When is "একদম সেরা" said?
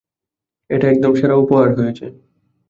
0.89-1.35